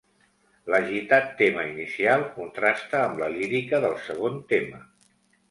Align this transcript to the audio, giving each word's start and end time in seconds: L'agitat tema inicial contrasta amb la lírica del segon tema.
L'agitat 0.73 1.29
tema 1.41 1.65
inicial 1.73 2.25
contrasta 2.39 3.03
amb 3.03 3.23
la 3.25 3.29
lírica 3.35 3.83
del 3.87 3.95
segon 4.09 4.43
tema. 4.57 4.83